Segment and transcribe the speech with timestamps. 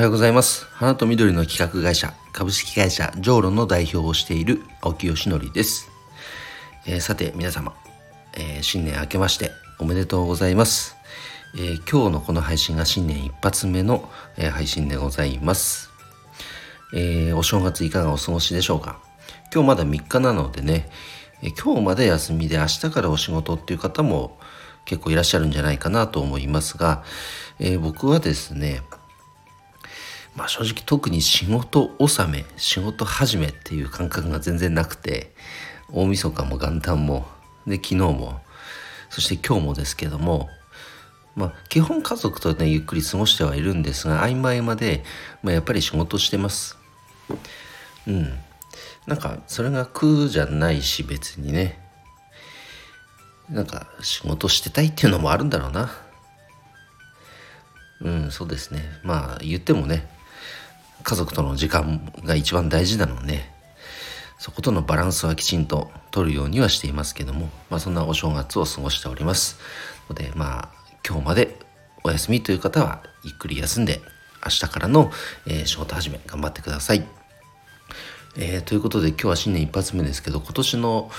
[0.00, 0.64] はようございます。
[0.72, 5.90] 花と緑の企画会社株式会社ジョーロの代表をしている青木よしのりです、
[6.86, 7.74] えー、さて皆様、
[8.32, 10.96] えー、新年明けましておめでとうございます、
[11.54, 15.90] えー、今日のこの配信が新年一発目の、え配信でございます、
[16.94, 19.02] えお正月いかがお過ごしでしょうか。
[19.52, 20.88] 今日まだ3日なのでね、
[21.42, 24.38] え今日まで休みで明日からお仕事っていう方も
[24.86, 27.04] 結構いらっしゃるんじゃないかなと思いますが、
[27.58, 28.80] え僕はですね
[30.40, 35.34] まあ正直特に仕事納め仕事始めっていう感覚が全然なくて
[35.92, 37.26] 大晦日も元旦も
[37.66, 38.40] で昨日も
[39.10, 40.48] そして今日もですけども
[41.36, 45.04] まあ基本家族とねゆっくり過ごしてはいるんですが曖昧まで、
[45.42, 46.78] まあ、やっぱり仕事してます。
[48.06, 48.32] うん。
[49.06, 51.78] なんかそれが苦じゃないし別にね
[53.50, 55.90] なんか仕事してたいっていうのもあるんだろうな。
[58.00, 58.80] うんそうですね。
[59.02, 60.09] まあ言ってもね
[61.02, 63.40] 家族との時間が一番大事なので
[64.38, 69.58] そことのバランスはきちんと取るようにはしていますけども、まあ、そんなお正月を過ごしております。
[70.08, 70.68] のでまあ
[71.06, 71.58] 今日まで
[72.02, 74.00] お休みという方はゆっくり休んで
[74.44, 75.10] 明日からの、
[75.46, 77.06] えー、仕事始め頑張ってください、
[78.36, 81.10] えー、ということで今日は新年一発目ですけど今年の、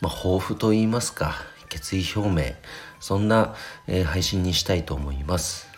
[0.00, 1.34] まあ、抱負といいますか
[1.68, 2.54] 決意表明
[3.00, 3.54] そんな、
[3.86, 5.68] えー、配信にしたいと思います、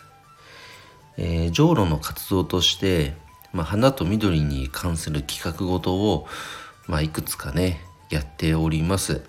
[1.17, 3.13] えー、ジョーロの活動として
[3.53, 6.27] まあ、花と緑に関する企画ごとを、
[6.87, 9.21] まあ、いくつかねやっております。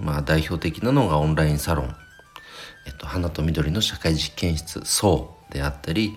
[0.00, 1.96] まあ、代表的なのがオンラインサロン、
[2.86, 6.16] えっと、花と緑の社会実験室そうであったり、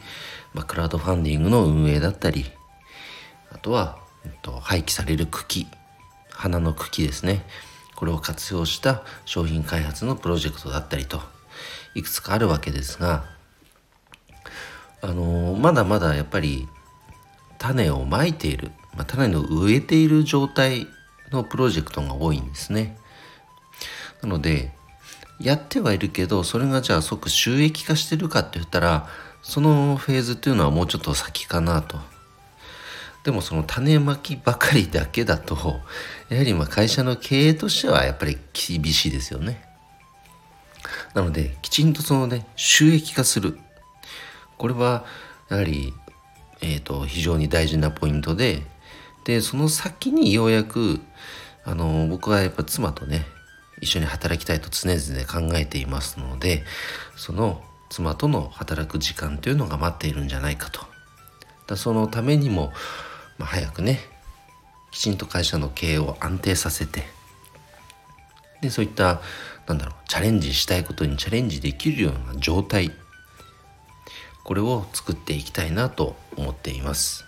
[0.54, 2.46] まあ、クラウドファンディングの運営だったり
[3.52, 5.68] あとは、えっと、廃棄される茎。
[6.30, 7.46] 花の茎ですね。
[7.96, 11.22] これを活用した商品開発のプロジェクトだったりと
[11.94, 13.26] いくつかあるわけですが
[15.02, 16.68] あの、まだまだやっぱり
[17.62, 20.88] 種をまいている、まあ、種の植えている状態
[21.32, 22.98] のプロジェクトが多いんですね。
[24.24, 24.72] なので
[25.40, 29.08] やってはいるけどそれがじゃあ即収益化してるかって言ったら
[29.44, 32.00] そのフェーズっていうのはもうちょっと先かなと。
[33.24, 35.82] でもその種まきばかりだけだと
[36.30, 39.64] やはりまあ会社の経営としてはやっぱり厳しいですよね。
[41.14, 43.60] なのできちんとそのね収益化する
[44.58, 45.06] これは
[45.50, 45.94] やはり
[46.62, 48.64] えーと、非常に大事なポイントで
[49.24, 51.00] でその先にようやく
[51.64, 53.26] あの僕はやっぱ妻とね
[53.80, 56.64] 一緒に働きたいと常々考えていますので
[57.16, 60.82] その妻との働く時間というのが待っているんじゃないかと。
[61.68, 62.74] だそのためにも、
[63.38, 64.00] まあ、早くね
[64.92, 67.04] きちんと会社の経営を安定させて
[68.62, 69.22] でそういった
[69.68, 72.92] なんだろうチャレンジしたいことにチャレンジできるような状態
[74.44, 77.26] これを作っていきたいなと思っています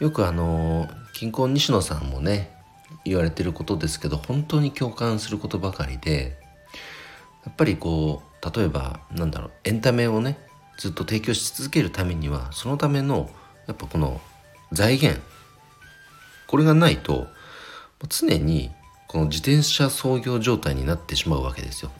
[0.00, 2.56] よくあの近婚西野さんもね
[3.04, 6.38] 言われてることですけど本当に共感することばかりで
[7.44, 10.38] やっぱりこう例えばなんだろうエンタメをね
[10.78, 13.30] ずっと提供し続けるためにはそのための
[13.66, 14.20] やっぱこの
[14.72, 15.20] 財源
[16.46, 17.26] これがないと
[18.08, 18.70] 常に
[19.06, 21.90] この自転車操業状態になってしまうわけですよ。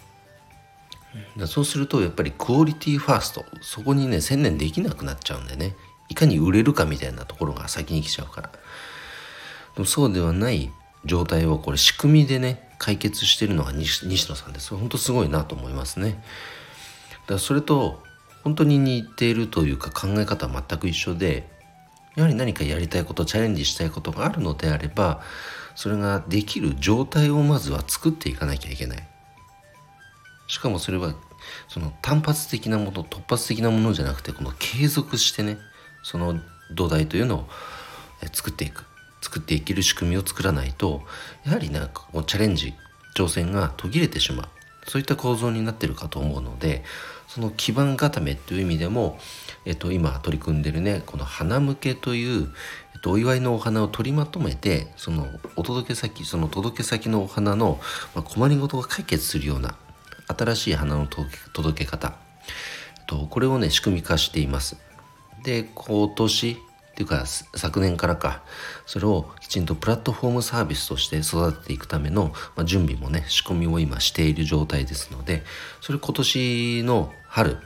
[1.47, 5.75] そうするとやっぱりクオリティファーストそこにね専念できなくなっちゃうんでね。
[6.09, 8.50] いかに売れるかみたいなところが先に来ちゃうから。
[9.75, 10.72] でもそうではない
[11.04, 14.75] 状態をこれ仕組みでね解決してるのが西野さんです。
[14.75, 16.22] 本当すごいなと思いますね。
[17.12, 18.03] だからそれと
[18.42, 21.48] 本当に似ているというか考え方は全く一緒で
[22.16, 25.22] やはり何かやりたいことチャレンジしたいことがあるのであれば
[25.77, 29.09] それができる状態をまずは作っていかなきゃいけない。
[30.50, 31.15] しかもそれは
[31.69, 35.59] その単発的なもの突発的なものじゃなくてこの継続してね
[36.03, 36.41] その
[36.75, 37.49] 土台というのを
[38.33, 38.84] 作っていく。
[39.22, 41.03] 作っていける仕組みを作らないと
[41.44, 42.72] やはりなんかこうチャレンジ
[43.15, 44.49] 挑戦が途切れてしまう。
[44.87, 46.83] そういった構造になってるかと思うので
[47.28, 49.19] その基盤固めという意味でも、
[49.66, 52.48] えっと、今取り組んでるねこの花向けという、
[52.95, 57.78] えっと、お祝いのお花を取りまとめてそのお届け先その届け先のお花の、
[58.15, 59.77] まあ、困りごとが解決するような
[60.36, 62.15] 新しい花の届け方。
[63.06, 64.77] とこれをね仕組み化しています。
[65.42, 66.56] で今年っ
[66.94, 68.42] ていうか昨年からか。
[68.86, 75.44] それをきちんとプラットフォームサービスとして育てていくための、まあ、準備もね仕込みを今している状態ですので
[75.80, 77.56] それ今年の春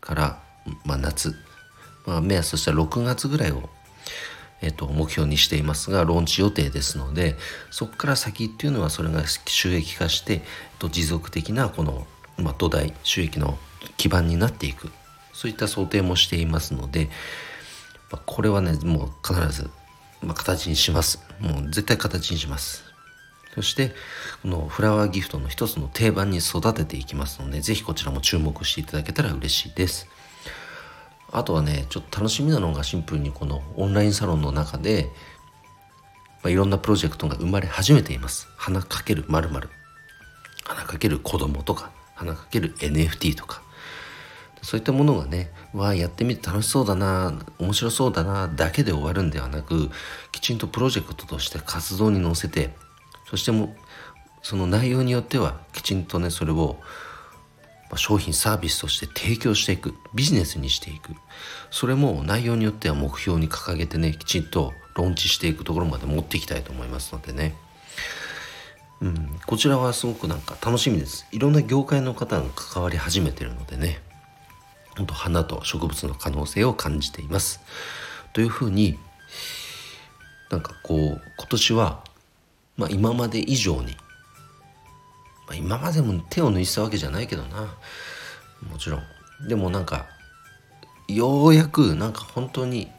[0.00, 0.42] から、
[0.84, 1.34] まあ、夏、
[2.06, 3.68] まあ、目安としては6月ぐらいを
[4.64, 7.36] えっと、目標にしていますが、ローンチ予定ですので、
[7.70, 10.40] そこから先っていうのはそれが収益化して、えっ
[10.78, 12.06] と、持続的なこの、
[12.38, 13.58] まあ、土台、収益の
[13.96, 14.90] 基盤になっていく。
[15.34, 17.10] そういった想定もしていますので、
[18.10, 19.68] まあ、これはねもう必ず、
[20.22, 21.20] まあ、形にします。
[21.40, 22.84] もう絶対形にします。
[23.54, 23.92] そして
[24.42, 30.08] このフラワーギフトの一つの定番に育てていきますので是非こちらも注目していただけたら嬉しいです。
[31.34, 35.10] あとはねちょっと楽しみなのがシンプルにこのオンラインサロンの中で、
[36.42, 38.48] まあ、いろんなプロジェクトが生まれ始めています。
[38.56, 39.50] 花かけるまる
[40.64, 43.62] 花かける子供とか花かける NFT とか。
[44.62, 49.90] そういったものがねわあやってみて楽しそうだな面白そうだなだけで終わるんではなく
[50.32, 52.70] きちんとプロジェクトとして活動に乗せて
[53.28, 53.76] そしても
[54.42, 56.78] その内容によってはきちんとねそれを
[57.96, 61.12] 商品サービスとして提供していくビジネスにしていく。
[61.70, 67.54] それも内容によっては目標に掲げてねきちんとローンチしていくところまで持っていきたいと思いますのでね。
[69.00, 71.26] うん、こちらはすごくなんか楽しみです。
[71.32, 74.00] いろんな業界の方が関わり始めてるのでね
[74.96, 77.60] 本当花と植物の可能性を感じています。
[78.32, 78.98] というふうに
[80.50, 82.04] なんかこう今年は、
[82.76, 83.96] まあ、今まで以上に、
[85.50, 87.74] あ、今までも手を抜いてたわけじゃないけどな。
[88.70, 89.02] もちろん。
[89.48, 90.06] でもなんか
[91.08, 92.90] ようやくなんか本当に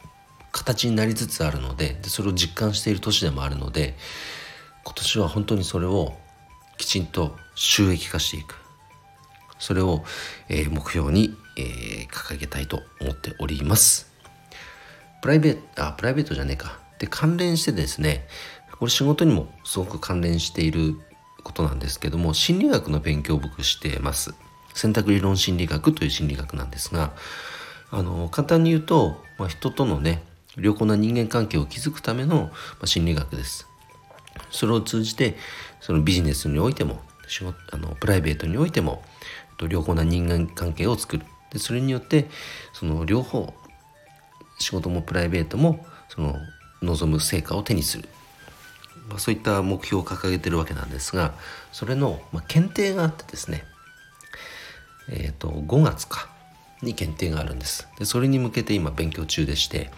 [0.52, 3.96] 形になりつつあるのででそれを実感している年でもあるので
[4.84, 6.14] 今年は本当にそれを
[6.78, 8.56] きちんと収益化していく。
[9.58, 10.04] それを、
[10.50, 14.12] えー、目標に、えー、掲げたいと思っております。
[15.22, 16.78] プライベートあプライベートじゃねえか。
[17.00, 18.28] で関連してですね
[18.78, 20.96] これ仕事にもすごく関連している
[21.46, 24.34] ことなんですけども心理学の勉強を僕してます。
[24.74, 27.14] 選択理論心理学という心理学なんですが
[27.92, 30.22] あの簡単に言うと、まあ、人とのね
[30.58, 32.52] 良好な人間関係を築くための、
[32.82, 33.70] ま、心理学です。
[34.52, 35.38] それを通じて
[35.80, 39.02] そのビジネスにおいても仕事あのプライベートにおいても
[39.70, 41.26] 良好な人間関係を作る。
[41.52, 42.28] でそれによって
[42.74, 43.54] その両方
[44.60, 46.36] 仕事もプライベートもその
[46.82, 48.10] 望む成果を手にする、
[49.10, 51.34] まあ、そういった目標を掲げてるわけなんですが
[51.72, 53.64] それの、まあ、検定があってですね
[55.10, 56.30] えっ、ー、と5月か
[56.82, 57.88] に検定があるんです。
[57.98, 59.90] でそれに向けて今勉強中でして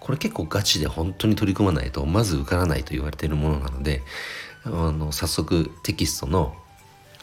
[0.00, 4.02] これ結構ガチで本当に取り組まないとまず受からないと言われているものなので
[4.64, 6.54] あの早速テキストの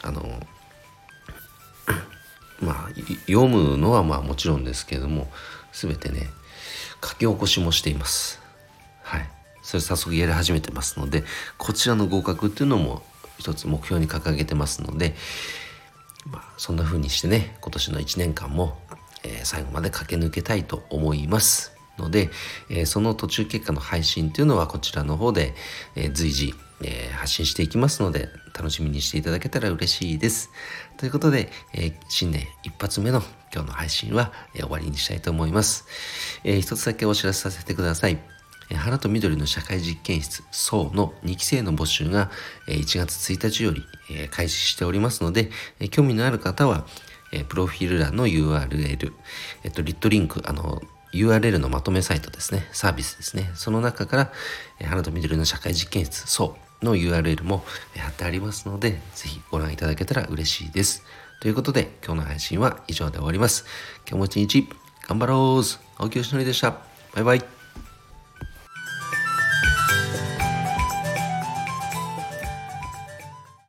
[0.02, 0.22] あの
[2.60, 2.88] まあ
[3.26, 5.30] 読むのはまあもちろんですけれども
[5.72, 6.28] 全てね
[7.04, 8.41] 書き起こしもしています。
[9.72, 11.24] それ早速やり始めてますので
[11.58, 13.02] こちらの合格っていうのも
[13.38, 15.14] 一つ目標に掲げてますので
[16.26, 18.78] まあそんな風にしてね今年の1年間も
[19.24, 22.30] えー、最後まで駆け抜けたいと思いますので、
[22.70, 25.54] えー、その途中結果の配信というのはこちらの方で、
[25.94, 26.54] えー、随時、
[26.84, 30.50] え、発信していきますので楽しみにしていただけたら嬉しいです。
[30.96, 33.22] ということで、え、新年一発目の
[33.52, 35.86] 今日の配信は、え、終わりにしたいと思います。
[36.44, 38.31] えー、一つだけお知らせさせてください。
[38.74, 42.30] 花と緑の社会実験室層の2期生の募集が
[42.68, 43.82] 1月1日より
[44.30, 45.50] 開始しておりますので
[45.90, 46.86] 興味のある方は
[47.48, 49.12] プロフィール欄の URL、
[49.64, 50.82] えっと、リットリンク、あの、
[51.14, 53.50] URL のまとめサイトですね、サービスですね。
[53.54, 54.32] その中から、
[54.84, 57.64] 花と緑の社会実験室、そうの URL も
[57.96, 61.04] 貼ってありますので、ぜひご覧いただけたら嬉しいです。
[61.40, 63.64] ということで、今日の配信は以上で終わります。
[64.06, 64.68] 今日も一日
[65.08, 65.64] 頑張ろう
[65.98, 66.76] 青木よしのりでした。
[67.14, 67.61] バイバイ。